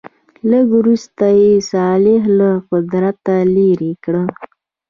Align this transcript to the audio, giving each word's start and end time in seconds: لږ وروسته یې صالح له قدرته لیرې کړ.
لږ 0.49 0.67
وروسته 0.79 1.25
یې 1.41 1.51
صالح 1.71 2.23
له 2.39 2.49
قدرته 2.69 3.35
لیرې 3.55 3.93
کړ. 4.03 4.15